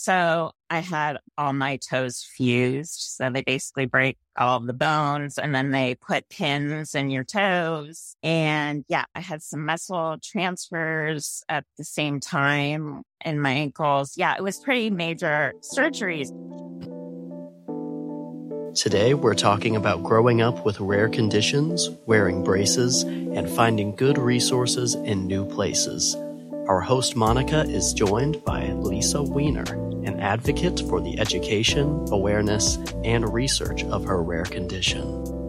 [0.00, 3.16] So I had all my toes fused.
[3.18, 8.16] So they basically break all the bones and then they put pins in your toes.
[8.22, 14.14] And yeah, I had some muscle transfers at the same time in my ankles.
[14.16, 16.30] Yeah, it was pretty major surgeries.
[18.74, 24.94] Today, we're talking about growing up with rare conditions, wearing braces, and finding good resources
[24.94, 26.16] in new places.
[26.70, 29.64] Our host Monica is joined by Lisa Weiner,
[30.04, 35.39] an advocate for the education, awareness, and research of her rare condition.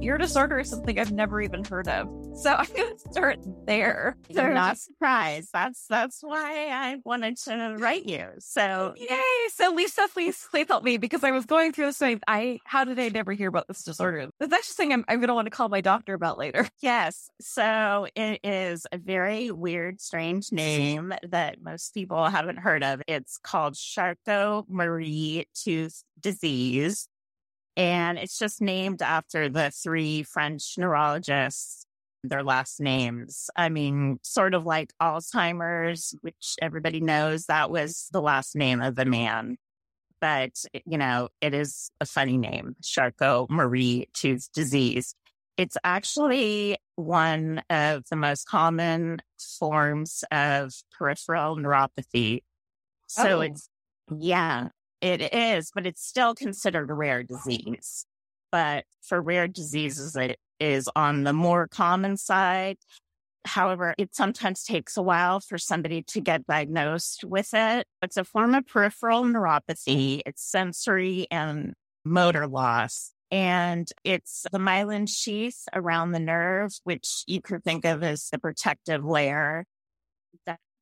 [0.00, 2.08] Your disorder is something I've never even heard of.
[2.36, 4.16] So I'm going to start there.
[4.36, 5.50] I'm not surprised.
[5.52, 8.28] That's that's why I wanted to write you.
[8.38, 9.18] So yay!
[9.52, 11.98] So Lisa, please please help me because I was going through this.
[11.98, 12.20] Thing.
[12.28, 14.28] I how did I never hear about this disorder?
[14.38, 16.68] That's actually something I'm, I'm going to want to call my doctor about later.
[16.80, 17.28] Yes.
[17.40, 23.02] So it is a very weird, strange name that most people haven't heard of.
[23.08, 27.08] It's called Charcot-Marie Tooth disease.
[27.78, 31.86] And it's just named after the three French neurologists,
[32.24, 33.48] their last names.
[33.54, 38.96] I mean, sort of like Alzheimer's, which everybody knows that was the last name of
[38.96, 39.58] the man.
[40.20, 40.50] But,
[40.84, 45.14] you know, it is a funny name, Charcot-Marie Tooth disease.
[45.56, 52.42] It's actually one of the most common forms of peripheral neuropathy.
[53.06, 53.40] So oh.
[53.42, 53.68] it's,
[54.10, 58.04] yeah, it is, but it's still considered a rare disease.
[58.50, 62.78] But for rare diseases, it is on the more common side.
[63.44, 67.86] However, it sometimes takes a while for somebody to get diagnosed with it.
[68.02, 70.22] It's a form of peripheral neuropathy.
[70.26, 71.74] It's sensory and
[72.04, 73.12] motor loss.
[73.30, 78.38] And it's the myelin sheath around the nerve, which you could think of as the
[78.38, 79.64] protective layer.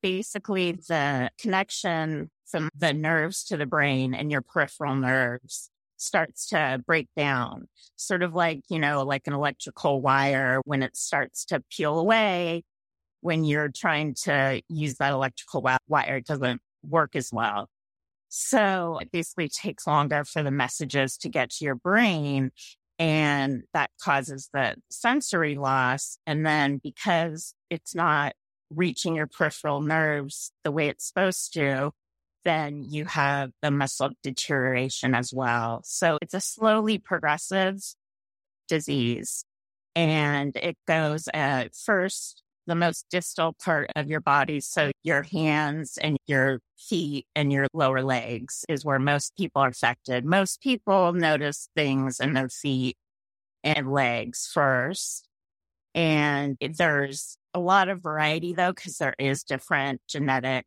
[0.02, 6.82] Basically the connection from the nerves to the brain and your peripheral nerves starts to
[6.86, 11.62] break down, sort of like, you know, like an electrical wire when it starts to
[11.70, 12.62] peel away.
[13.22, 17.68] When you're trying to use that electrical wire, it doesn't work as well.
[18.28, 22.50] So it basically takes longer for the messages to get to your brain.
[22.98, 26.18] And that causes the sensory loss.
[26.26, 28.34] And then because it's not
[28.70, 31.92] reaching your peripheral nerves the way it's supposed to,
[32.44, 35.82] then you have the muscle deterioration as well.
[35.84, 37.80] So it's a slowly progressive
[38.68, 39.44] disease.
[39.94, 44.60] And it goes at first, the most distal part of your body.
[44.60, 49.68] So your hands and your feet and your lower legs is where most people are
[49.68, 50.24] affected.
[50.24, 52.96] Most people notice things in their feet
[53.64, 55.28] and legs first.
[55.94, 60.66] And there's a lot of variety though, because there is different genetic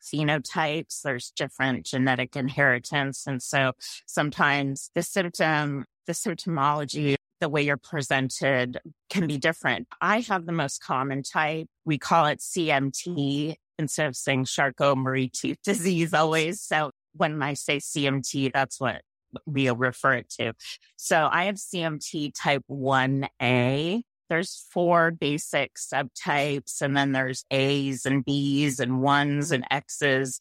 [0.00, 1.02] phenotypes.
[1.02, 3.26] There's different genetic inheritance.
[3.26, 3.72] And so
[4.06, 8.78] sometimes the symptom, the symptomology, the way you're presented
[9.10, 9.88] can be different.
[10.00, 11.66] I have the most common type.
[11.84, 16.60] We call it CMT instead of saying Charcot-Marie tooth disease always.
[16.60, 19.02] So when I say CMT, that's what
[19.44, 20.52] we refer it to.
[20.96, 28.24] So I have CMT type 1A there's four basic subtypes and then there's A's and
[28.24, 30.40] B's and ones and X's.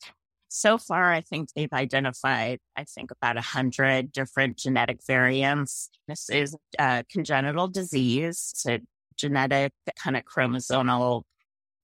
[0.49, 5.89] So far, I think they've identified, I think about a hundred different genetic variants.
[6.07, 8.51] This is a congenital disease.
[8.53, 8.79] It's a
[9.17, 11.23] genetic kind of chromosomal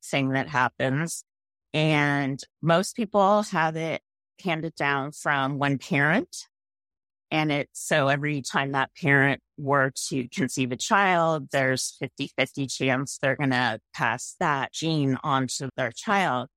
[0.03, 1.23] thing that happens.
[1.73, 4.01] And most people have it
[4.43, 6.47] handed down from one parent
[7.33, 12.67] and it's so every time that parent were to conceive a child, there's 50 50
[12.67, 16.47] chance they're going to pass that gene on to their child.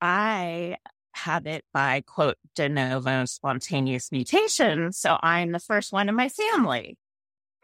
[0.00, 0.76] I
[1.14, 4.92] have it by quote de novo spontaneous mutation.
[4.92, 6.96] So I'm the first one in my family.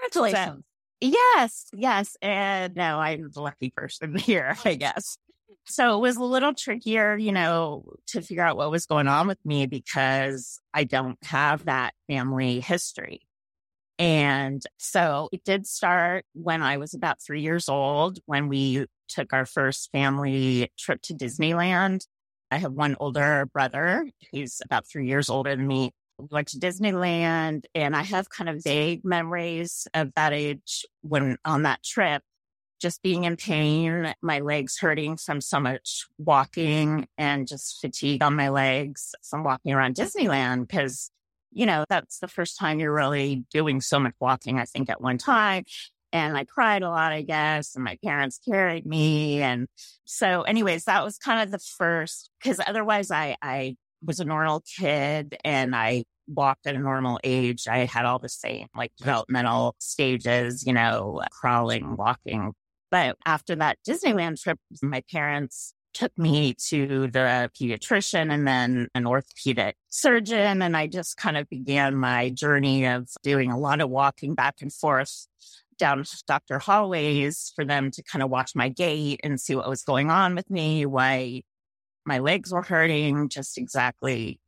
[0.00, 0.64] Congratulations.
[1.00, 2.16] So, yes, yes.
[2.20, 5.16] And no, I'm the lucky person here, I guess.
[5.66, 9.28] So it was a little trickier, you know, to figure out what was going on
[9.28, 13.22] with me because I don't have that family history.
[13.98, 19.32] And so it did start when I was about three years old when we took
[19.32, 22.06] our first family trip to Disneyland.
[22.50, 25.92] I have one older brother who's about three years older than me.
[26.18, 31.38] We went to Disneyland and I have kind of vague memories of that age when
[31.44, 32.22] on that trip
[32.82, 38.34] just being in pain, my legs hurting from so much walking and just fatigue on
[38.34, 41.10] my legs from walking around Disneyland because,
[41.52, 45.00] you know, that's the first time you're really doing so much walking, I think, at
[45.00, 45.64] one time.
[46.12, 49.40] and I cried a lot, I guess, and my parents carried me.
[49.42, 49.66] And
[50.04, 54.62] so, anyways, that was kind of the first, because otherwise I, I was a normal
[54.78, 57.66] kid and I walked at a normal age.
[57.66, 62.52] I had all the same like developmental stages, you know, crawling, walking.
[62.92, 64.88] But after that Disneyland trip, mm.
[64.88, 70.62] my parents took me to the pediatrician and then an orthopedic surgeon.
[70.62, 74.56] And I just kind of began my journey of doing a lot of walking back
[74.60, 75.26] and forth
[75.78, 76.58] down Dr.
[76.58, 80.34] hallways for them to kind of watch my gait and see what was going on
[80.34, 81.42] with me, why
[82.04, 84.40] my legs were hurting, just exactly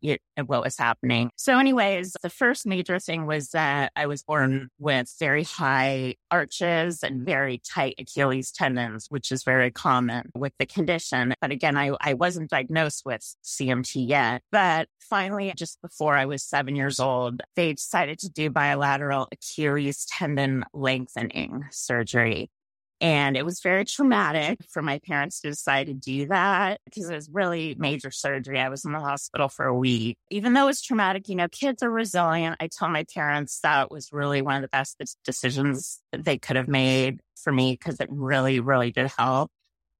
[0.46, 1.30] what was happening.
[1.36, 7.02] So, anyways, the first major thing was that I was born with very high arches
[7.02, 11.34] and very tight Achilles tendons, which is very common with the condition.
[11.40, 14.42] But again, I, I wasn't diagnosed with CMT yet.
[14.50, 20.06] But finally, just before I was seven years old, they decided to do bilateral Achilles
[20.06, 22.50] tendon lengthening surgery.
[23.00, 27.14] And it was very traumatic for my parents to decide to do that because it
[27.14, 28.60] was really major surgery.
[28.60, 30.16] I was in the hospital for a week.
[30.30, 32.56] Even though it was traumatic, you know, kids are resilient.
[32.60, 36.68] I told my parents that was really one of the best decisions they could have
[36.68, 39.50] made for me because it really, really did help.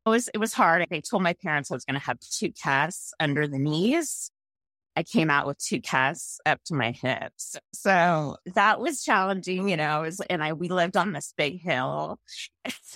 [0.06, 0.86] It was, it was hard.
[0.90, 4.30] I told my parents I was going to have two casts under the knees
[4.96, 7.56] I came out with two casts up to my hips.
[7.72, 12.18] So that was challenging, you know, was, and I, we lived on this big hill.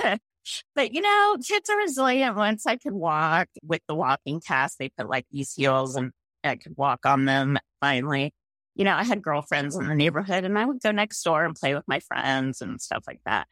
[0.74, 2.36] but you know, kids are resilient.
[2.36, 6.12] Once I could walk with the walking cast, they put like these heels and
[6.44, 8.32] I could walk on them finally.
[8.74, 11.56] You know, I had girlfriends in the neighborhood and I would go next door and
[11.56, 13.48] play with my friends and stuff like that.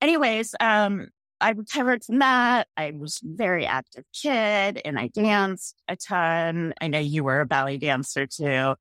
[0.00, 1.08] Anyways, um,
[1.44, 2.68] I recovered from that.
[2.74, 6.72] I was a very active kid and I danced a ton.
[6.80, 8.76] I know you were a ballet dancer too.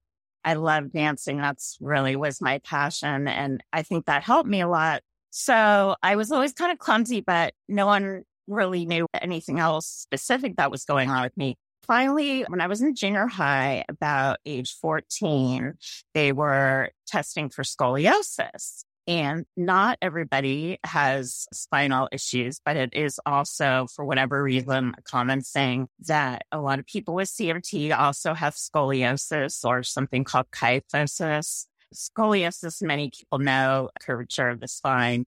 [0.46, 1.40] I love dancing.
[1.40, 3.28] That's really was my passion.
[3.28, 5.02] And I think that helped me a lot.
[5.30, 10.56] So I was always kind of clumsy, but no one really knew anything else specific
[10.56, 11.58] that was going on with me.
[11.86, 15.74] Finally, when I was in junior high, about age 14,
[16.14, 18.86] they were testing for scoliosis.
[19.06, 25.42] And not everybody has spinal issues, but it is also, for whatever reason, a common
[25.42, 31.66] thing that a lot of people with CMT also have scoliosis or something called kyphosis.
[31.94, 35.26] Scoliosis, many people know, curvature of the spine.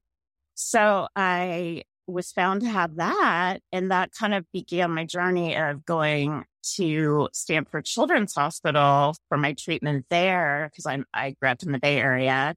[0.54, 3.60] So I was found to have that.
[3.72, 6.44] And that kind of began my journey of going
[6.76, 11.98] to Stanford Children's Hospital for my treatment there because I grew up in the Bay
[11.98, 12.54] Area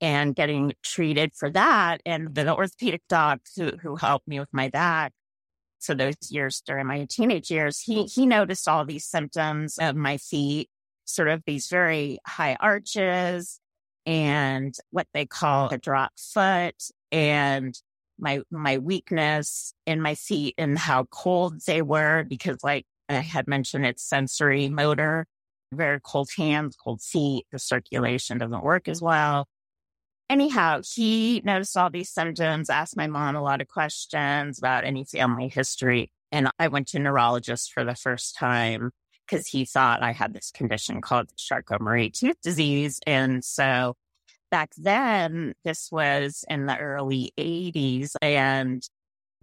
[0.00, 2.00] and getting treated for that.
[2.06, 5.12] And the orthopedic doc who, who helped me with my back
[5.80, 10.16] for those years during my teenage years, he, he noticed all these symptoms of my
[10.16, 10.68] feet,
[11.04, 13.60] sort of these very high arches
[14.06, 16.76] and what they call a drop foot
[17.12, 17.74] and
[18.18, 23.48] my, my weakness in my feet and how cold they were because like I had
[23.48, 25.26] mentioned, it's sensory motor,
[25.72, 27.46] very cold hands, cold feet.
[27.50, 29.46] The circulation doesn't work as well
[30.30, 35.04] anyhow, he noticed all these symptoms, asked my mom a lot of questions about any
[35.04, 36.10] family history.
[36.32, 38.92] And I went to neurologist for the first time
[39.26, 43.00] because he thought I had this condition called Charcot-Marie tooth disease.
[43.06, 43.96] And so
[44.50, 48.82] back then, this was in the early 80s and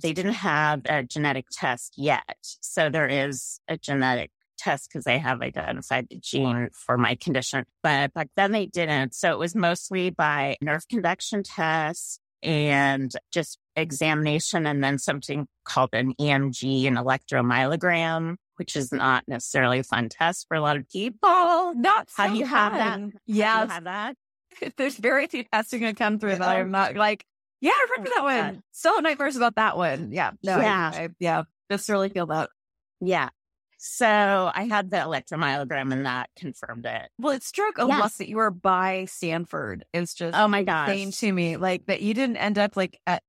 [0.01, 2.37] they didn't have a genetic test yet.
[2.61, 7.65] So there is a genetic test because they have identified the gene for my condition.
[7.83, 9.13] But back then they didn't.
[9.13, 15.89] So it was mostly by nerve conduction tests and just examination and then something called
[15.93, 20.87] an EMG, an electromyogram, which is not necessarily a fun test for a lot of
[20.89, 21.73] people.
[21.75, 22.99] Not so Have you have that?
[23.25, 23.67] Yeah.
[23.67, 24.15] have that?
[24.77, 26.69] There's very few testing that come through that I'm oh.
[26.69, 27.25] not like,
[27.61, 28.63] yeah, I remember oh, that one.
[28.71, 30.11] Still nightmares about that one.
[30.11, 30.31] Yeah.
[30.43, 30.91] No, yeah.
[30.93, 31.43] I, I, yeah.
[31.71, 32.49] Just really feel that.
[33.01, 33.29] Yeah.
[33.77, 37.09] So I had the electromyogram and that confirmed it.
[37.19, 37.99] Well, it struck a Yes.
[37.99, 39.85] lot that you were by Stanford.
[39.93, 40.89] It's just Oh my gosh.
[40.89, 41.57] insane to me.
[41.57, 43.21] Like that you didn't end up like at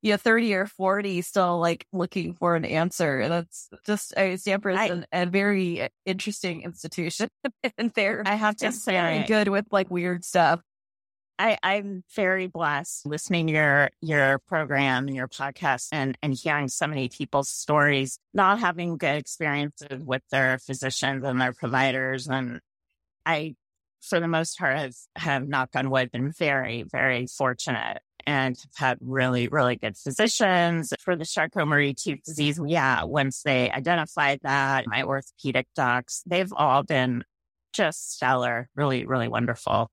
[0.00, 3.18] you know, 30 or 40 still like looking for an answer.
[3.18, 7.28] And that's just uh, Stanford is I- an, a very interesting institution.
[7.78, 10.60] and they're I have to very say, good with like weird stuff.
[11.38, 16.68] I, I'm very blessed listening to your your program and your podcast and and hearing
[16.68, 22.26] so many people's stories, not having good experiences with their physicians and their providers.
[22.26, 22.60] And
[23.24, 23.54] I,
[24.00, 28.74] for the most part, have have knock on wood, been very, very fortunate and have
[28.74, 32.60] had really, really good physicians for the Charcot-Marie tooth disease.
[32.62, 37.24] Yeah, once they identified that, my orthopedic docs, they've all been
[37.72, 39.90] just stellar, really, really wonderful.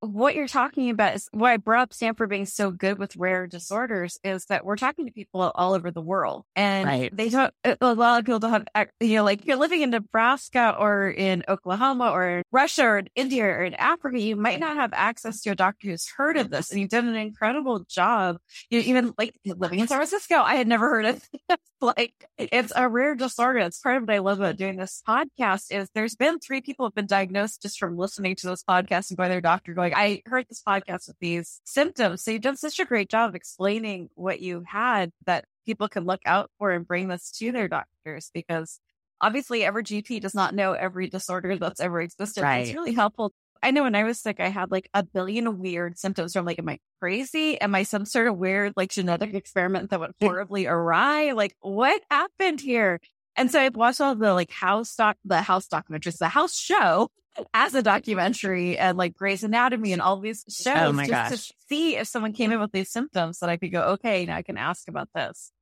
[0.00, 3.46] What you're talking about is why I brought up Stanford being so good with rare
[3.46, 7.16] disorders is that we're talking to people all over the world and Right.
[7.16, 10.76] they don't, a lot of people don't have, you know, like you're living in Nebraska
[10.78, 14.76] or in Oklahoma or in Russia or in India or in Africa, you might not
[14.76, 16.70] have access to a doctor who's heard of this.
[16.70, 18.38] And you did an incredible job.
[18.70, 21.58] You know, even like living in San Francisco, I had never heard of this.
[21.80, 23.58] like it's a rare disorder.
[23.60, 26.86] It's part of what I love about doing this podcast is there's been three people
[26.86, 29.87] have been diagnosed just from listening to this podcast and going to their doctor going,
[29.94, 32.22] I heard this podcast with these symptoms.
[32.22, 36.20] So you've done such a great job explaining what you had that people can look
[36.24, 38.80] out for and bring this to their doctors because
[39.20, 42.42] obviously every GP does not know every disorder that's ever existed.
[42.62, 43.32] It's really helpful.
[43.62, 46.32] I know when I was sick, I had like a billion weird symptoms.
[46.32, 47.60] So I'm like, am I crazy?
[47.60, 51.32] Am I some sort of weird like genetic experiment that went horribly awry?
[51.32, 53.00] Like what happened here?
[53.36, 57.10] And so I watched all the like house doc, the house documentaries, the house show
[57.54, 61.30] as a documentary and like Grey's Anatomy and all these oh shows Oh my just
[61.30, 61.48] gosh.
[61.48, 64.36] to see if someone came in with these symptoms that I could go, okay, now
[64.36, 65.52] I can ask about this.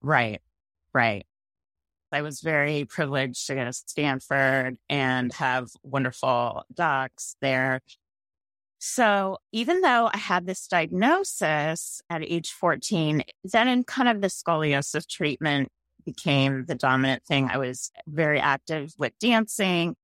[0.00, 0.40] Right.
[0.92, 1.26] Right.
[2.10, 7.82] I was very privileged to go to Stanford and have wonderful docs there.
[8.78, 14.28] So even though I had this diagnosis at age 14, then in kind of the
[14.28, 15.68] scoliosis treatment
[16.04, 17.50] became the dominant thing.
[17.52, 19.96] I was very active with dancing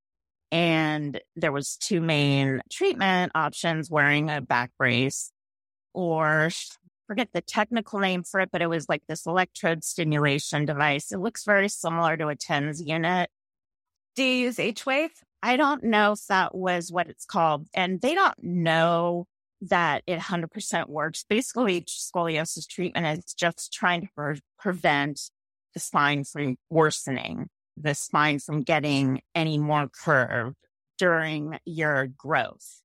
[0.55, 5.33] and there was two main treatment options, wearing a back brace
[5.93, 6.49] or
[7.09, 11.11] forget the technical name for it, but it was like this electrode stimulation device.
[11.11, 13.31] It looks very similar to a TENS unit.
[14.15, 15.11] Do you use H wave?
[15.43, 17.67] I don't know if that was what it's called.
[17.75, 19.27] And they don't know
[19.61, 21.25] that it 100% works.
[21.29, 25.21] Basically, scoliosis treatment is just trying to pre- prevent
[25.75, 30.57] the spine from worsening, the spine from getting any more curved
[30.99, 32.83] during your growth.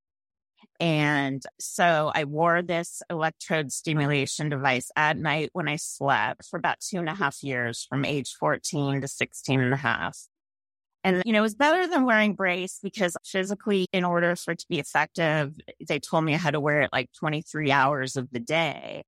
[0.79, 6.79] And so I wore this electrode stimulation device at night when I slept for about
[6.79, 10.17] two and a half years from age 14 to 16 and a half.
[11.03, 14.60] And, you know, it was better than wearing brace because physically, in order for it
[14.60, 15.53] to be effective,
[15.88, 19.03] they told me I had to wear it like 23 hours of the day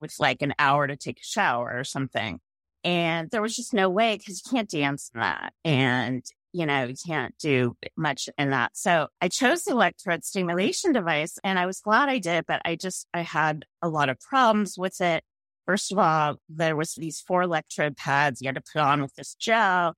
[0.00, 2.38] with like an hour to take a shower or something.
[2.84, 5.52] And there was just no way because you can't dance in that.
[5.64, 8.76] And, you know, you can't do much in that.
[8.76, 12.76] So I chose the electrode stimulation device and I was glad I did, but I
[12.76, 15.22] just, I had a lot of problems with it.
[15.66, 19.14] First of all, there was these four electrode pads you had to put on with
[19.14, 19.94] this gel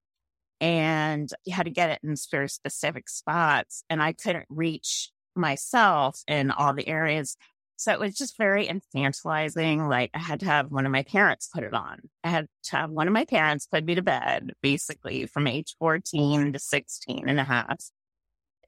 [0.60, 3.82] and you had to get it in very specific spots.
[3.88, 7.36] And I couldn't reach myself in all the areas.
[7.76, 9.88] So it was just very infantilizing.
[9.88, 11.98] Like I had to have one of my parents put it on.
[12.22, 15.74] I had to have one of my parents put me to bed, basically from age
[15.78, 17.78] 14 to 16 and a half.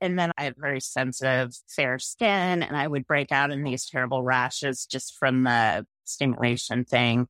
[0.00, 3.86] And then I had very sensitive, fair skin, and I would break out in these
[3.86, 7.28] terrible rashes just from the stimulation thing.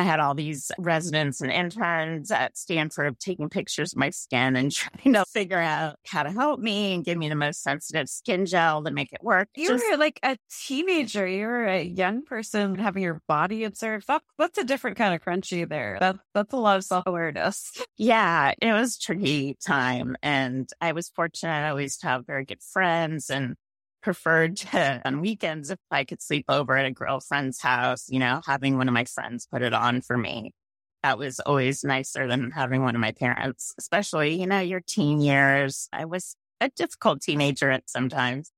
[0.00, 4.72] I had all these residents and interns at Stanford taking pictures of my skin and
[4.72, 8.46] trying to figure out how to help me and give me the most sensitive skin
[8.46, 9.48] gel to make it work.
[9.54, 11.26] You Just- were like a teenager.
[11.26, 14.06] You were a young person having your body observed.
[14.06, 15.98] That, that's a different kind of crunchy there.
[16.00, 17.70] That, that's a lot of self awareness.
[17.98, 20.16] yeah, it was tricky time.
[20.22, 23.54] And I was fortunate I always to have very good friends and
[24.02, 28.40] preferred to, on weekends if I could sleep over at a girlfriend's house, you know,
[28.46, 30.52] having one of my friends put it on for me.
[31.02, 35.20] That was always nicer than having one of my parents, especially, you know, your teen
[35.20, 35.88] years.
[35.92, 38.52] I was a difficult teenager at sometimes,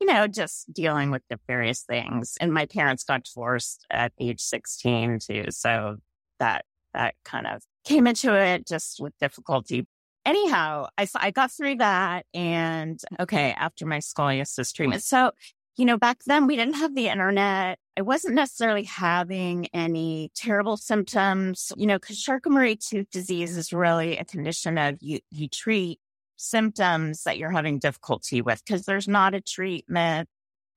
[0.00, 2.36] you know, just dealing with the various things.
[2.40, 5.44] And my parents got divorced at age 16 too.
[5.50, 5.96] So
[6.38, 9.86] that, that kind of came into it just with difficulty.
[10.24, 15.02] Anyhow, I, I got through that and okay, after my scoliosis treatment.
[15.02, 15.32] So,
[15.76, 17.78] you know, back then we didn't have the internet.
[17.96, 24.18] I wasn't necessarily having any terrible symptoms, you know, because Charcot-Marie tooth disease is really
[24.18, 26.00] a condition of you, you treat
[26.36, 30.28] symptoms that you're having difficulty with because there's not a treatment.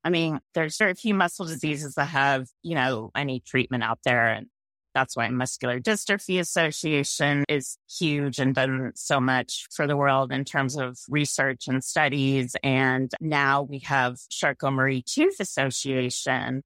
[0.03, 4.27] I mean, there's very few muscle diseases that have, you know, any treatment out there.
[4.27, 4.47] And
[4.93, 10.45] that's why Muscular Dystrophy Association is huge and done so much for the world in
[10.45, 12.55] terms of research and studies.
[12.63, 16.61] And now we have Charcot-Marie Tooth Association,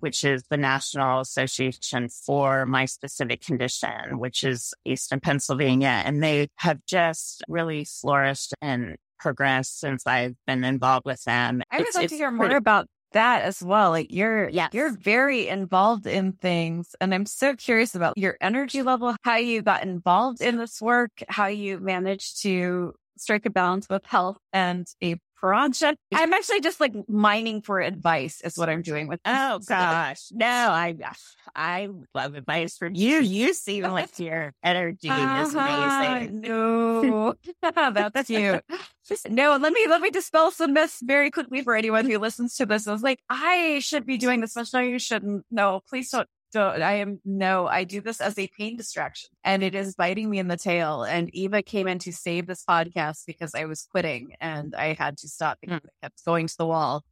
[0.00, 6.02] which is the National Association for my specific condition, which is based in Pennsylvania.
[6.04, 11.62] And they have just really flourished and progressed since I've been involved with them.
[11.70, 13.90] I would It's- like to hear more pretty- about that as well.
[13.90, 14.70] Like you're, Yes.
[14.72, 16.94] you're very involved in things.
[17.00, 21.10] And I'm so curious about your energy level, how you got involved in this work,
[21.28, 25.98] how you managed to strike a balance with health and a project.
[26.14, 29.20] I'm actually just like mining for advice is what I'm doing with.
[29.26, 30.96] Oh gosh, no, I
[31.54, 33.20] I love advice from you.
[33.34, 35.58] You seem like your energy is Uh-huh.
[35.60, 36.40] amazing.
[36.40, 38.60] No, that's you.
[39.28, 42.64] No, let me let me dispel some myths very quickly for anyone who listens to
[42.64, 42.88] this.
[42.88, 45.44] I was like, I should be doing this, but no, you shouldn't.
[45.50, 46.26] No, please don't.
[46.54, 46.82] Don't.
[46.82, 47.66] I am no.
[47.66, 51.02] I do this as a pain distraction, and it is biting me in the tail.
[51.02, 55.18] And Eva came in to save this podcast because I was quitting, and I had
[55.18, 55.86] to stop because mm.
[55.86, 57.02] I kept going to the wall.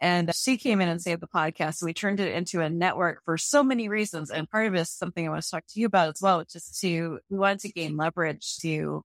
[0.00, 1.82] And she came in and saved the podcast.
[1.82, 4.32] We turned it into a network for so many reasons.
[4.32, 6.44] And part of it is something I want to talk to you about as well,
[6.44, 9.02] just to, we wanted to gain leverage to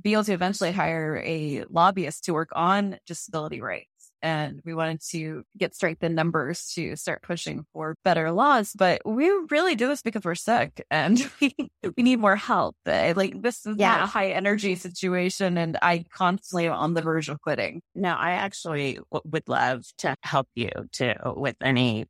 [0.00, 3.91] be able to eventually hire a lobbyist to work on disability rights.
[4.22, 8.72] And we wanted to get strength in numbers to start pushing for better laws.
[8.74, 11.54] But we really do this because we're sick and we,
[11.96, 12.76] we need more help.
[12.86, 15.58] Uh, Like this is not a high energy situation.
[15.58, 17.82] And I constantly am on the verge of quitting.
[17.94, 22.06] No, I actually w- would love to help you too with any,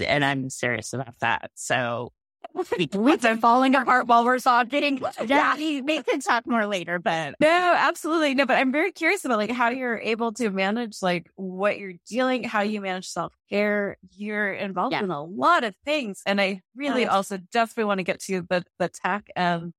[0.00, 1.50] and I'm serious about that.
[1.54, 2.12] So
[2.94, 5.00] We've been falling apart while we're talking.
[5.26, 8.34] yeah, we can talk more later, but No, absolutely.
[8.34, 11.94] No, but I'm very curious about like how you're able to manage like what you're
[12.08, 13.96] dealing, how you manage self care.
[14.16, 15.04] You're involved Yeah.
[15.04, 16.22] in a lot of things.
[16.26, 17.10] And I really Yes.
[17.12, 19.72] also definitely want to get to the, the tech and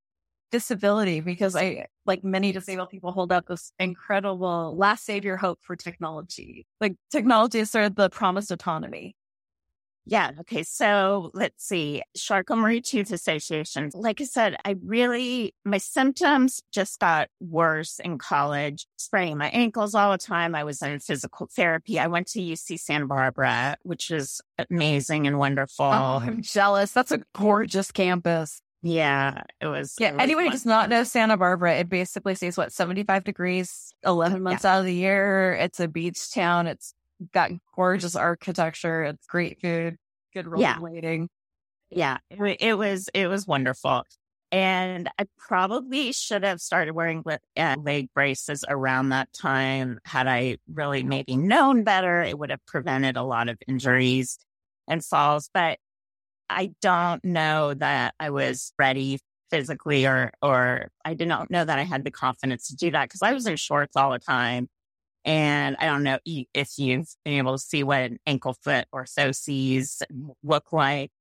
[0.52, 5.76] disability because I, like many disabled people, hold out this incredible last savior hope for
[5.76, 6.66] technology.
[6.82, 9.16] Like technology is sort of the promised autonomy.
[10.06, 10.32] Yeah.
[10.40, 10.64] Okay.
[10.64, 12.02] So let's see.
[12.18, 13.92] Charcot-Marie Tooth Association.
[13.94, 19.94] Like I said, I really, my symptoms just got worse in college, spraining my ankles
[19.94, 20.56] all the time.
[20.56, 22.00] I was in physical therapy.
[22.00, 25.86] I went to UC Santa Barbara, which is amazing and wonderful.
[25.86, 26.92] Oh, I'm jealous.
[26.92, 28.62] That's a gorgeous campus.
[28.82, 29.44] Yeah.
[29.62, 29.96] It was.
[30.00, 33.26] Yeah, it was anyone who does not know Santa Barbara, it basically stays what, 75
[33.26, 35.54] degrees, 11 months out of the year.
[35.54, 36.66] It's a beach town.
[36.66, 36.94] It's
[37.34, 39.04] got gorgeous architecture.
[39.04, 39.98] It's great food,
[40.34, 40.78] good Yeah.
[40.78, 41.28] rollerblading.
[41.90, 44.04] Yeah, it, it was it was wonderful,
[44.52, 47.24] and I probably should have started wearing
[47.58, 50.00] uh, leg braces around that time.
[50.06, 54.38] Had I really maybe known better, it would have prevented a lot of injuries
[54.88, 55.50] and falls.
[55.54, 55.80] But
[56.50, 59.20] I don't know that I was ready
[59.52, 63.06] physically, or or I did not know that I had the confidence to do that
[63.10, 64.70] because I was in shorts all the time.
[65.26, 66.18] And I don't know
[66.54, 70.02] if you've been able to see what an ankle foot orthoses
[70.44, 71.12] look like,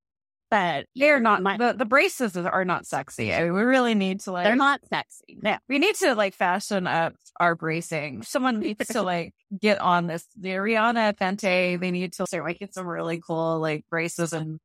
[0.50, 3.34] but They're not, My- the, the braces are not sexy.
[3.34, 5.38] I mean, we really need to like, they're not sexy.
[5.42, 5.58] No.
[5.68, 8.22] we need to like fashion up our bracing.
[8.22, 10.24] Someone needs to like get on this.
[10.40, 14.58] The Rihanna Fenty, they need to start making some really cool like braces and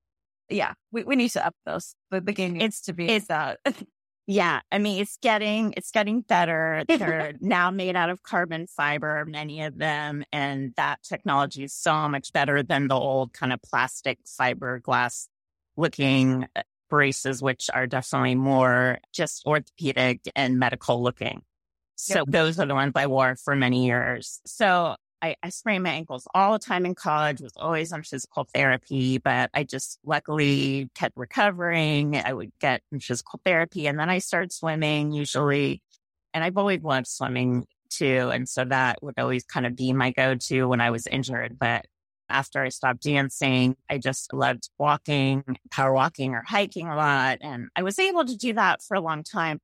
[0.49, 1.95] yeah, we, we need to up those.
[2.11, 3.59] The, the game needs to be it's- that.
[4.25, 4.62] Yeah.
[4.71, 6.83] I mean, it's getting, it's getting better.
[6.88, 10.23] They're now made out of carbon fiber, many of them.
[10.31, 15.27] And that technology is so much better than the old kind of plastic fiberglass
[15.75, 21.41] looking uh, braces, which are definitely more just orthopedic and medical looking.
[21.95, 24.41] So those are the ones I wore for many years.
[24.45, 28.45] So I, I sprained my ankles all the time in college, was always on physical
[28.53, 32.17] therapy, but I just luckily kept recovering.
[32.17, 35.81] I would get physical therapy and then I started swimming usually.
[36.33, 38.31] And I've always loved swimming too.
[38.33, 41.57] And so that would always kind of be my go to when I was injured.
[41.57, 41.86] But
[42.27, 47.38] after I stopped dancing, I just loved walking, power walking or hiking a lot.
[47.39, 49.62] And I was able to do that for a long time.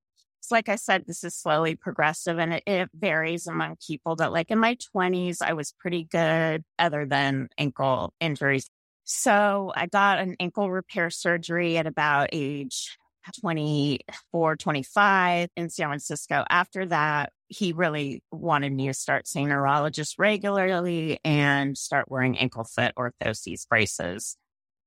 [0.52, 4.52] Like I said, this is slowly progressive and it, it varies among people that like
[4.52, 8.70] in my twenties, I was pretty good other than ankle injuries.
[9.04, 12.98] So I got an ankle repair surgery at about age
[13.42, 16.46] 24, 25 in San Francisco.
[16.50, 22.64] After that, he really wanted me to start seeing neurologists regularly and start wearing ankle
[22.64, 24.38] foot orthoses braces.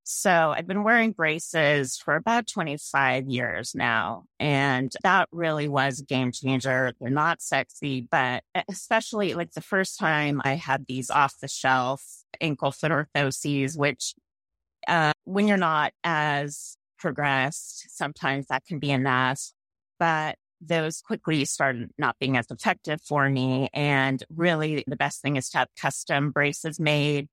[0.04, 4.24] So I've been wearing braces for about 25 years now.
[4.40, 6.92] And that really was a game changer.
[7.00, 12.04] They're not sexy, but especially like the first time I had these off the shelf
[12.40, 14.14] ankle foot orthoses, which
[14.88, 19.52] uh, when you're not as progressed, sometimes that can be a mess.
[19.98, 23.68] But those quickly started not being as effective for me.
[23.72, 27.28] And really, the best thing is to have custom braces made.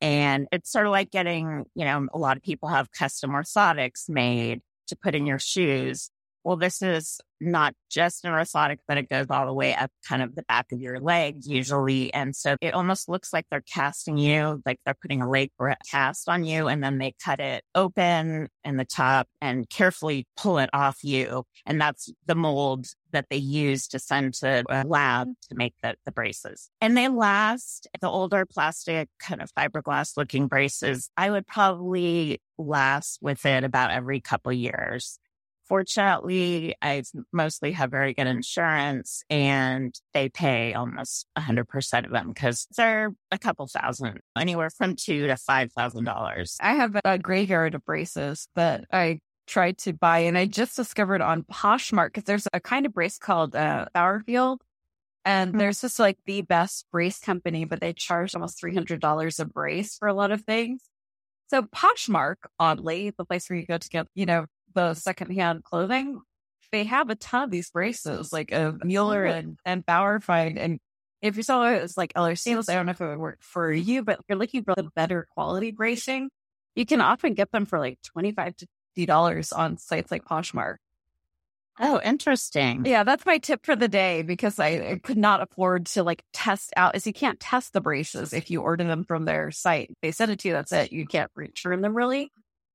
[0.00, 4.08] And it's sort of like getting, you know, a lot of people have custom orthotics
[4.08, 6.10] made to put in your shoes.
[6.44, 10.34] Well, this is not just orthotic, but it goes all the way up kind of
[10.34, 12.12] the back of your leg usually.
[12.12, 15.50] And so it almost looks like they're casting you, like they're putting a leg
[15.90, 20.58] cast on you and then they cut it open in the top and carefully pull
[20.58, 21.44] it off you.
[21.66, 25.94] And that's the mold that they use to send to a lab to make the,
[26.04, 26.70] the braces.
[26.80, 31.10] And they last the older plastic kind of fiberglass looking braces.
[31.16, 35.18] I would probably last with it about every couple years.
[35.66, 42.66] Fortunately, I mostly have very good insurance and they pay almost 100% of them because
[42.76, 46.56] they're a couple thousand, anywhere from two to $5,000.
[46.60, 51.20] I have a graveyard of braces that I tried to buy and I just discovered
[51.20, 54.58] on Poshmark because there's a kind of brace called uh, Bauerfeind.
[55.24, 55.58] And mm-hmm.
[55.58, 60.08] there's just like the best brace company, but they charge almost $300 a brace for
[60.08, 60.82] a lot of things.
[61.48, 66.20] So Poshmark, oddly, the place where you go to get, you know, the secondhand clothing,
[66.72, 70.58] they have a ton of these braces, like a uh, Mueller and, and Bauerfeind.
[70.58, 70.80] And
[71.22, 73.38] if you saw it as like other sales, I don't know if it would work
[73.40, 76.30] for you, but if you're looking for the better quality bracing,
[76.74, 80.76] you can often get them for like 25 to $50 on sites like Poshmark.
[81.80, 82.84] Oh, interesting.
[82.84, 86.22] Yeah, that's my tip for the day because I, I, could not afford to like
[86.32, 89.92] test out is you can't test the braces if you order them from their site.
[90.00, 90.92] They send it to you, that's it.
[90.92, 92.30] You can't return them really.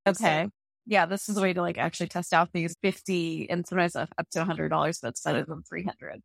[0.06, 0.46] Okay.
[0.46, 0.52] So
[0.86, 4.10] yeah, this is a way to like actually test out these 50 and sometimes up
[4.32, 6.22] to $100, but instead of them 300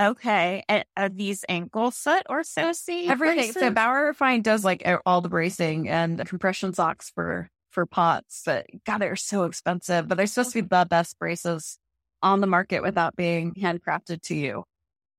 [0.00, 0.64] Okay.
[0.68, 2.88] And are these ankle foot orthosis?
[3.08, 3.36] Everything.
[3.36, 3.54] Braces?
[3.54, 8.42] So Bauerfeind does like all the bracing and compression socks for for POTS.
[8.44, 10.08] But God, they're so expensive.
[10.08, 11.78] But they're supposed to be the best braces
[12.22, 14.64] on the market without being handcrafted to you.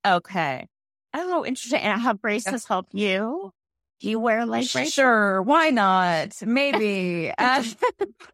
[0.05, 0.67] Okay.
[1.13, 1.81] Oh, interesting.
[1.81, 3.51] And how braces help you?
[4.03, 4.93] Do you wear braces?
[4.93, 6.35] Sure, why not?
[6.45, 7.31] Maybe.
[7.37, 7.63] uh,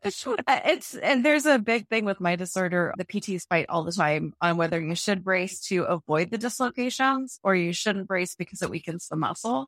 [0.03, 2.91] it's and there's a big thing with my disorder.
[2.97, 7.39] The PTs fight all the time on whether you should brace to avoid the dislocations
[7.43, 9.67] or you shouldn't brace because it weakens the muscle.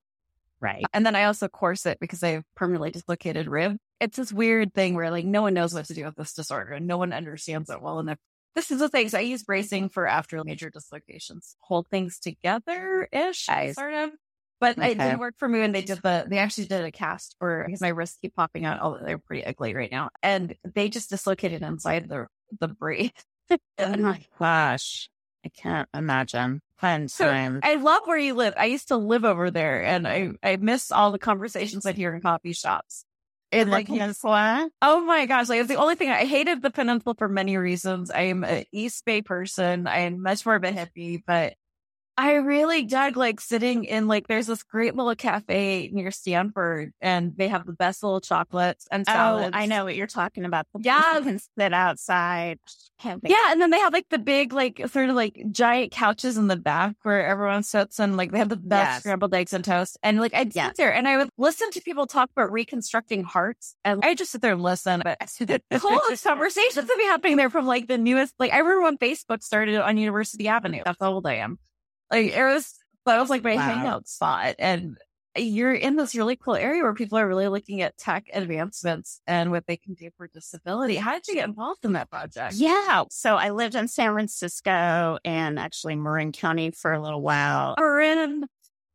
[0.60, 0.84] Right.
[0.92, 3.78] And then I also corset because I have permanently dislocated rib.
[4.00, 6.74] It's this weird thing where like no one knows what to do with this disorder
[6.74, 8.18] and no one understands it well enough.
[8.56, 9.10] This is the thing.
[9.10, 14.10] So I use bracing for after major dislocations, hold things together ish, sort of.
[14.62, 14.92] But okay.
[14.92, 17.64] it didn't work for me when they did the, they actually did a cast for,
[17.66, 18.80] because my wrists keep popping out.
[18.80, 20.12] although they're pretty ugly right now.
[20.22, 22.28] And they just dislocated inside the,
[22.60, 23.12] the brace.
[23.80, 25.10] oh my gosh.
[25.44, 26.62] I can't imagine.
[26.78, 27.60] Fun time.
[27.64, 28.54] I love where you live.
[28.56, 32.14] I used to live over there and I, I miss all the conversations I'd hear
[32.14, 33.04] in coffee shops.
[33.52, 34.70] In like, the peninsula?
[34.84, 35.50] Oh my gosh.
[35.50, 38.12] Like, it's the only thing I hated the peninsula for many reasons.
[38.12, 39.88] I am an East Bay person.
[39.88, 41.56] I am much more of a hippie, but
[42.18, 47.36] I really dug like sitting in like there's this great little cafe near Stanford and
[47.36, 49.56] they have the best little chocolates and salads.
[49.56, 50.68] Oh, I know what you're talking about.
[50.74, 52.60] The yeah, you can sit outside.
[53.04, 56.48] Yeah, and then they have like the big like sort of like giant couches in
[56.48, 59.00] the back where everyone sits and like they have the best yes.
[59.00, 59.98] scrambled eggs and toast.
[60.04, 60.68] And like I'd yes.
[60.68, 64.32] sit there and I would listen to people talk about reconstructing hearts and I just
[64.32, 65.02] sit there and listen.
[65.04, 65.18] But
[65.80, 69.44] cool conversations that be happening there from like the newest like I remember when Facebook
[69.44, 70.82] started on University Avenue.
[70.86, 71.58] That's how old I am.
[72.12, 73.62] Like it was, that was like my wow.
[73.62, 74.56] hangout spot.
[74.60, 74.98] And
[75.38, 79.50] you're in this really cool area where people are really looking at tech advancements and
[79.50, 80.98] what they can do for disability.
[80.98, 82.56] How did you get involved in that project?
[82.56, 83.06] Yeah.
[83.10, 87.76] So I lived in San Francisco and actually Marin County for a little while.
[87.80, 88.44] Marin.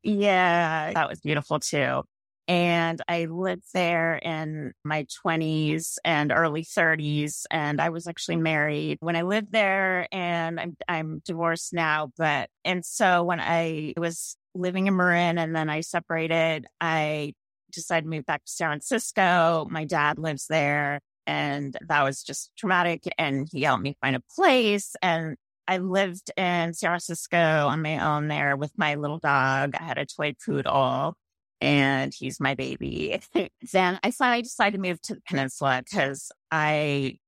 [0.02, 0.92] Yeah.
[0.92, 2.02] That was beautiful too.
[2.48, 7.44] And I lived there in my 20s and early 30s.
[7.50, 12.12] And I was actually married when I lived there and I'm, I'm divorced now.
[12.16, 17.34] But, and so when I was living in Marin and then I separated, I
[17.72, 19.66] decided to move back to San Francisco.
[19.68, 23.02] My dad lives there and that was just traumatic.
[23.18, 24.94] And he helped me find a place.
[25.02, 29.74] And I lived in San Francisco on my own there with my little dog.
[29.74, 31.16] I had a toy poodle
[31.60, 33.20] and he's my baby.
[33.72, 37.18] then I finally decided to move to the peninsula because I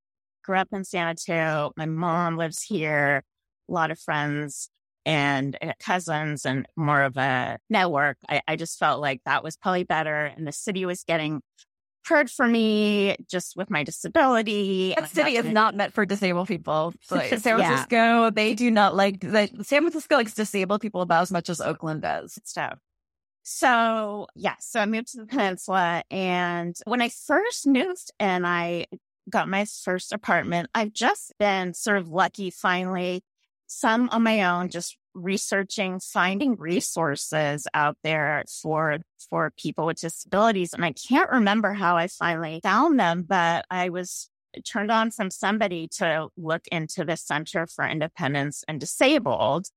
[0.45, 1.73] grew up in San Antonio.
[1.77, 3.23] My mom lives here,
[3.69, 4.71] a lot of friends
[5.07, 8.19] and uh, cousins and more of a network.
[8.29, 10.27] I, I just felt like that was probably better.
[10.27, 11.41] And the city was getting
[12.07, 14.95] hard for me just with my disability.
[14.97, 16.95] That city is not meant for disabled people.
[17.11, 18.31] Like San Francisco, yeah.
[18.31, 19.51] they do not like that.
[19.65, 22.37] San Francisco likes disabled people about as much as Oakland does.
[22.37, 22.79] It's tough.
[23.51, 26.03] So, yeah, so I moved to the peninsula.
[26.11, 28.85] And when I first moved and I
[29.31, 33.25] got my first apartment, I've just been sort of lucky finally,
[33.67, 38.99] some on my own, just researching, finding resources out there for,
[39.31, 40.75] for people with disabilities.
[40.75, 44.29] And I can't remember how I finally found them, but I was
[44.67, 49.69] turned on from somebody to look into the Center for Independence and Disabled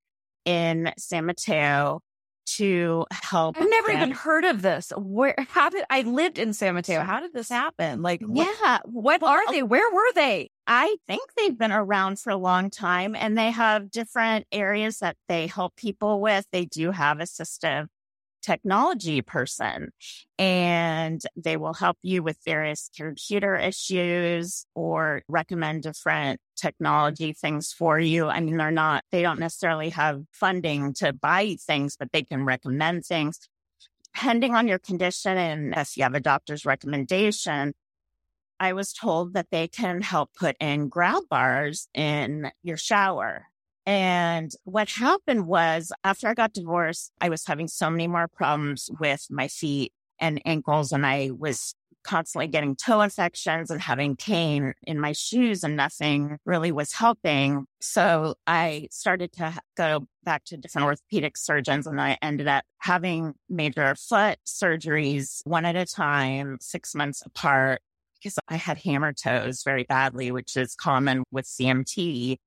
[0.44, 2.02] in San Mateo
[2.44, 3.56] to help.
[3.60, 3.96] I've never them.
[3.96, 4.92] even heard of this.
[4.96, 7.00] Where, how did I lived in San Mateo?
[7.00, 8.02] How did this happen?
[8.02, 8.78] Like, what, Yeah.
[8.84, 9.62] what are they?
[9.62, 10.50] Where were they?
[10.66, 15.16] I think they've been around for a long time and they have different areas that
[15.28, 16.46] they help people with.
[16.52, 17.86] They do have assistive
[18.42, 19.90] technology person
[20.38, 27.98] and they will help you with various computer issues or recommend different technology things for
[27.98, 28.26] you.
[28.26, 32.44] I mean, they're not, they don't necessarily have funding to buy things, but they can
[32.44, 33.38] recommend things
[34.14, 35.38] depending on your condition.
[35.38, 37.74] And if you have a doctor's recommendation,
[38.60, 43.46] I was told that they can help put in grab bars in your shower.
[43.84, 48.90] And what happened was after I got divorced, I was having so many more problems
[49.00, 50.92] with my feet and ankles.
[50.92, 56.38] And I was constantly getting toe infections and having pain in my shoes and nothing
[56.44, 57.66] really was helping.
[57.80, 63.34] So I started to go back to different orthopedic surgeons and I ended up having
[63.48, 67.80] major foot surgeries one at a time, six months apart
[68.18, 72.38] because I had hammer toes very badly, which is common with CMT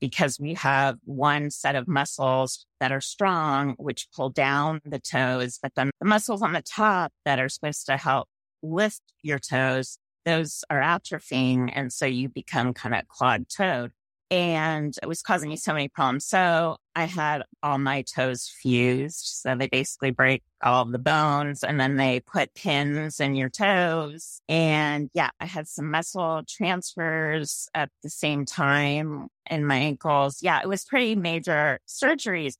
[0.00, 5.58] because we have one set of muscles that are strong, which pull down the toes,
[5.62, 8.28] but then the muscles on the top that are supposed to help
[8.62, 11.70] lift your toes, those are atrophying.
[11.74, 13.92] And so you become kind of clawed toed.
[14.30, 16.26] And it was causing me so many problems.
[16.26, 19.24] So I had all my toes fused.
[19.24, 24.40] So they basically break all the bones and then they put pins in your toes.
[24.48, 30.38] And yeah, I had some muscle transfers at the same time in my ankles.
[30.42, 32.54] Yeah, it was pretty major surgeries.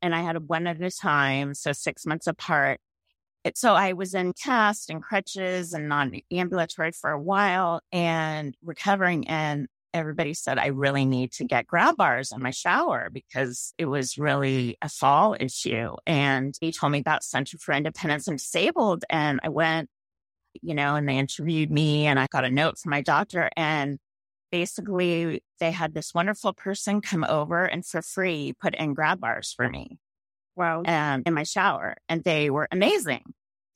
[0.00, 1.54] And I had one at a time.
[1.54, 2.80] So six months apart.
[3.44, 8.56] It, so I was in cast and crutches and non ambulatory for a while and
[8.62, 9.26] recovering.
[9.26, 13.86] And everybody said, I really need to get grab bars in my shower because it
[13.86, 15.94] was really a fall issue.
[16.06, 19.04] And he told me about Center for Independence and Disabled.
[19.10, 19.88] And I went,
[20.60, 23.50] you know, and they interviewed me and I got a note from my doctor.
[23.56, 23.98] And
[24.50, 29.52] basically, they had this wonderful person come over and for free put in grab bars
[29.56, 29.98] for me
[30.56, 30.82] Wow.
[30.86, 31.96] um, in my shower.
[32.08, 33.22] And they were amazing.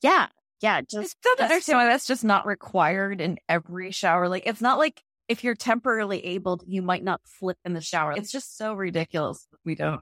[0.03, 0.27] Yeah.
[0.61, 0.77] Yeah.
[0.77, 4.29] I Just still don't understand why that's just not required in every shower.
[4.29, 8.13] Like, it's not like if you're temporarily able, you might not flip in the shower.
[8.13, 9.47] It's just so ridiculous.
[9.65, 10.01] We don't.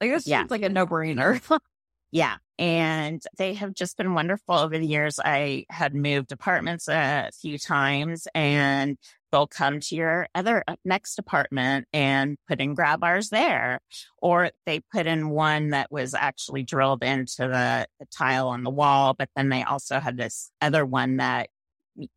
[0.00, 0.46] Like, this Yeah.
[0.48, 1.40] like a no brainer.
[2.12, 2.38] Yeah.
[2.58, 5.20] And they have just been wonderful over the years.
[5.24, 8.98] I had moved apartments a few times and
[9.30, 13.78] they'll come to your other uh, next apartment and put in grab bars there.
[14.20, 18.70] Or they put in one that was actually drilled into the, the tile on the
[18.70, 19.14] wall.
[19.16, 21.48] But then they also had this other one that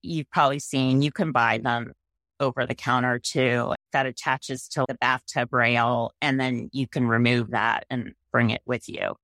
[0.02, 1.02] you've probably seen.
[1.02, 1.94] You can buy them
[2.40, 6.12] over the counter too that attaches to the bathtub rail.
[6.22, 9.16] And then you can remove that and bring it with you.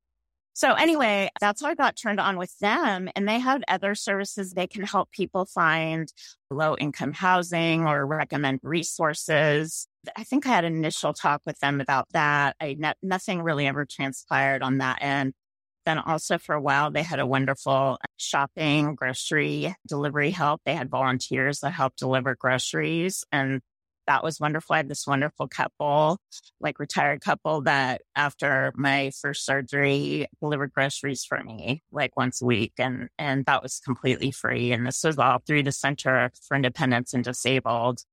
[0.54, 3.10] So anyway, that's how I got turned on with them.
[3.15, 4.52] And they have other services.
[4.52, 6.12] They can help people find
[6.52, 9.88] low income housing or recommend resources.
[10.17, 12.58] I think I had an initial talk with them about that.
[12.60, 15.34] I no, nothing really ever transpired on that end.
[15.85, 20.61] Then also for a while, they had a wonderful shopping, grocery delivery help.
[20.65, 23.61] They had volunteers that helped deliver groceries and
[24.09, 24.73] that was wonderful.
[24.73, 26.17] I had this wonderful couple,
[26.59, 32.45] like retired couple that after my first surgery delivered groceries for me like once a
[32.45, 32.73] week.
[32.79, 34.71] And, and that was completely free.
[34.71, 38.03] And this was all through the Center for Independence and Disabled.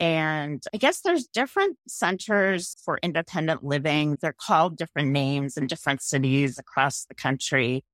[0.00, 4.16] And I guess there's different centers for independent living.
[4.20, 7.84] They're called different names in different cities across the country.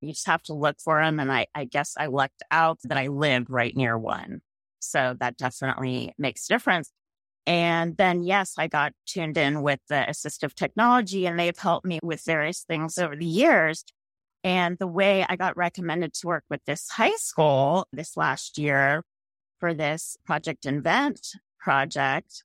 [0.00, 1.18] You just have to look for them.
[1.18, 4.42] And I, I guess I lucked out that I lived right near one.
[4.78, 6.92] So that definitely makes a difference.
[7.48, 11.98] And then, yes, I got tuned in with the assistive technology and they've helped me
[12.00, 13.84] with various things over the years.
[14.44, 19.02] And the way I got recommended to work with this high school this last year
[19.58, 22.42] for this Project Invent project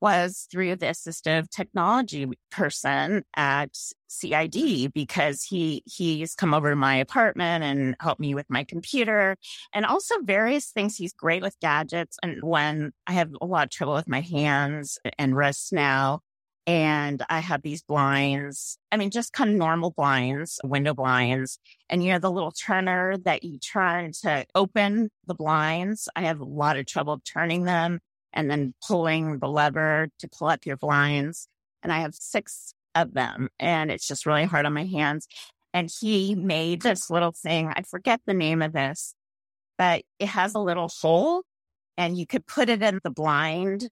[0.00, 3.70] was through the assistive technology person at
[4.08, 9.36] CID because he he's come over to my apartment and helped me with my computer
[9.72, 10.96] and also various things.
[10.96, 12.18] He's great with gadgets.
[12.22, 16.20] And when I have a lot of trouble with my hands and wrists now,
[16.66, 22.02] and I have these blinds, I mean, just kind of normal blinds, window blinds, and
[22.02, 26.08] you know, the little turner that you turn to open the blinds.
[26.16, 28.00] I have a lot of trouble turning them
[28.32, 31.48] and then pulling the lever to pull up your blinds.
[31.82, 35.28] And I have six of them and it's just really hard on my hands.
[35.72, 37.68] And he made this little thing.
[37.68, 39.14] I forget the name of this,
[39.78, 41.44] but it has a little hole
[41.96, 43.88] and you could put it in the blind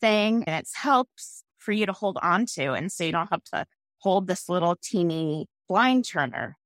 [0.00, 2.72] thing and it helps for you to hold on to.
[2.72, 3.66] And so you don't have to
[3.98, 6.56] hold this little teeny blind turner.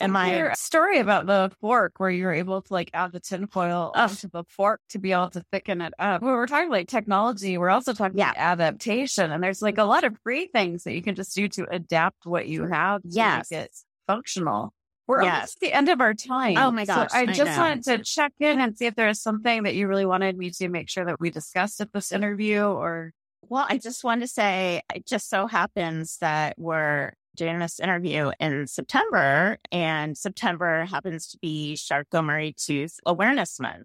[0.00, 3.12] Am I your uh, story about the fork where you were able to like add
[3.12, 6.22] the tinfoil onto the fork to be able to thicken it up?
[6.22, 8.30] When we're talking like technology, we're also talking yeah.
[8.30, 9.32] about adaptation.
[9.32, 12.26] And there's like a lot of free things that you can just do to adapt
[12.26, 13.50] what you have to yes.
[13.50, 13.70] make it
[14.06, 14.72] functional.
[15.08, 15.56] We're yes.
[15.56, 16.56] at the end of our time.
[16.56, 17.10] Oh my gosh.
[17.10, 17.58] So I, I just know.
[17.58, 20.50] wanted to check in and see if there is something that you really wanted me
[20.50, 23.12] to make sure that we discussed at this interview or.
[23.52, 28.30] Well, I just want to say it just so happens that we're doing this interview
[28.40, 33.84] in September, and September happens to be Charcot-Marie Tooth Awareness Month.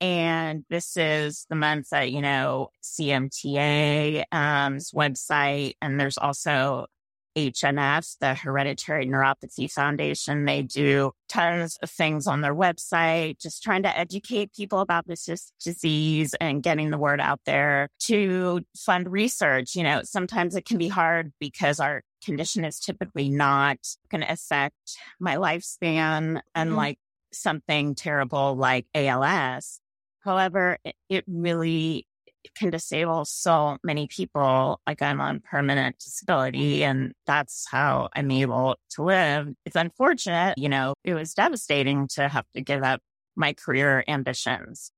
[0.00, 6.86] And this is the month that, you know, CMTA's um, website, and there's also
[7.36, 10.44] HNF, the Hereditary Neuropathy Foundation.
[10.44, 15.52] They do tons of things on their website, just trying to educate people about this
[15.62, 19.74] disease and getting the word out there to fund research.
[19.74, 23.78] You know, sometimes it can be hard because our condition is typically not
[24.10, 24.74] going to affect
[25.18, 27.34] my lifespan, unlike mm-hmm.
[27.34, 29.80] something terrible like ALS.
[30.20, 32.06] However, it, it really
[32.54, 34.80] can disable so many people.
[34.86, 39.48] Like I'm on permanent disability and that's how I'm able to live.
[39.64, 43.00] It's unfortunate, you know, it was devastating to have to give up
[43.36, 44.90] my career ambitions.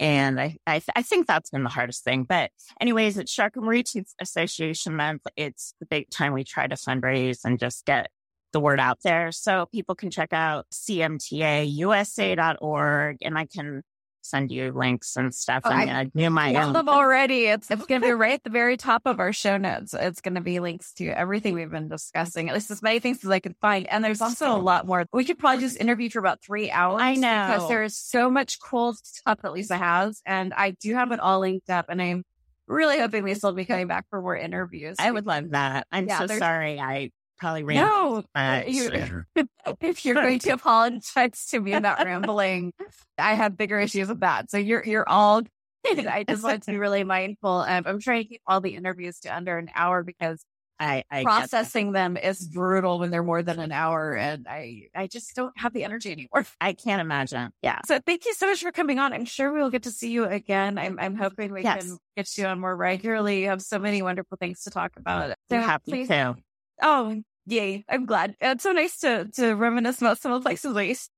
[0.00, 2.22] And I, I, th- I think that's been the hardest thing.
[2.22, 5.22] But anyways, it's Charcot-Marie Tooth Association month.
[5.36, 8.08] It's the big time we try to fundraise and just get
[8.52, 9.32] the word out there.
[9.32, 13.82] So people can check out cmtausa.org and I can
[14.22, 15.62] send you links and stuff.
[15.64, 16.72] Oh, I'm gonna do my own.
[16.72, 17.46] them already.
[17.46, 19.94] It's it's gonna be right at the very top of our show notes.
[19.94, 22.48] It's gonna be links to everything we've been discussing.
[22.48, 23.86] At least as many things as I can find.
[23.88, 25.06] And there's also a lot more.
[25.12, 27.00] We could probably just interview for about three hours.
[27.02, 30.94] I know because there is so much cool stuff that Lisa has, and I do
[30.94, 31.86] have it all linked up.
[31.88, 32.24] And I'm
[32.66, 34.96] really hoping Lisa will be coming back for more interviews.
[34.98, 35.86] I would love that.
[35.90, 36.78] I'm yeah, so sorry.
[36.78, 37.76] I probably ran.
[37.76, 39.24] No, uh, you,
[39.80, 42.72] if you're going to apologize to me about rambling,
[43.16, 44.50] I have bigger issues with that.
[44.50, 45.42] So you're you're all.
[45.86, 47.50] I just want to be really mindful.
[47.50, 50.44] Um, I'm trying to keep all the interviews to under an hour because
[50.80, 55.08] I, I processing them is brutal when they're more than an hour, and I I
[55.08, 56.46] just don't have the energy anymore.
[56.60, 57.50] I can't imagine.
[57.62, 57.80] Yeah.
[57.86, 59.12] So thank you so much for coming on.
[59.12, 60.78] I'm sure we will get to see you again.
[60.78, 61.84] I'm I'm hoping we yes.
[61.84, 63.42] can get you on more regularly.
[63.42, 65.34] You have so many wonderful things to talk about.
[65.50, 66.36] So happy please, to.
[66.82, 67.84] Oh, yay.
[67.88, 68.36] I'm glad.
[68.40, 71.10] It's so nice to, to reminisce about some of the places we used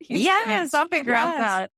[0.00, 0.74] Yes.
[0.74, 1.26] I'll figure yes.
[1.26, 1.70] out that.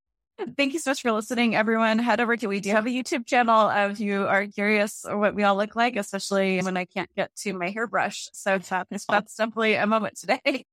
[0.56, 1.98] Thank you so much for listening, everyone.
[1.98, 5.42] Head over to, we do have a YouTube channel if you are curious what we
[5.42, 8.28] all look like, especially when I can't get to my hairbrush.
[8.32, 9.12] So that's, oh.
[9.12, 10.64] that's definitely a moment today.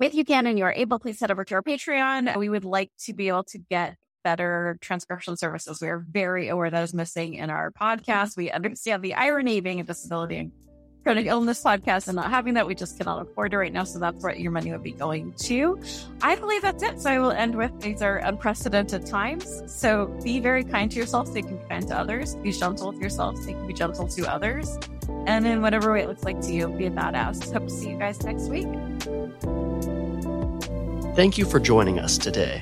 [0.00, 2.34] If you can and you're able, please head over to our Patreon.
[2.38, 5.80] We would like to be able to get better transcription services.
[5.82, 8.38] We are very aware that is missing in our podcast.
[8.38, 10.50] We understand the irony being a disability
[11.02, 12.66] chronic illness podcast and not having that.
[12.66, 13.84] We just cannot afford it right now.
[13.84, 15.80] So that's where your money would be going to.
[16.22, 17.00] I believe that's it.
[17.00, 19.62] So I will end with these are unprecedented times.
[19.66, 22.34] So be very kind to yourself so you can be kind to others.
[22.36, 24.78] Be gentle with yourself so you can be gentle to others.
[25.26, 27.52] And in whatever way it looks like to you, be a badass.
[27.52, 28.68] Hope to see you guys next week.
[31.16, 32.60] Thank you for joining us today.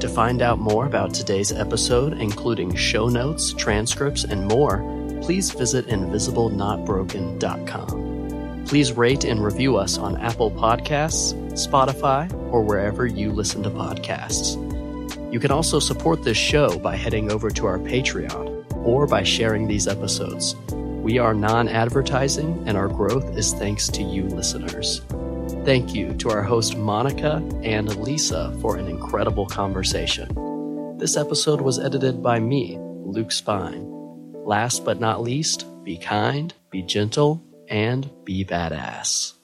[0.00, 4.82] To find out more about today's episode, including show notes, transcripts, and more,
[5.22, 8.64] please visit invisiblenotbroken.com.
[8.66, 14.62] Please rate and review us on Apple Podcasts, Spotify, or wherever you listen to podcasts.
[15.32, 19.66] You can also support this show by heading over to our Patreon or by sharing
[19.66, 20.54] these episodes.
[20.72, 25.00] We are non advertising, and our growth is thanks to you listeners.
[25.64, 30.28] Thank you to our host Monica and Lisa for an incredible conversation.
[30.98, 33.97] This episode was edited by me, Luke Spine.
[34.48, 39.34] Last but not least, be kind, be gentle, and be badass.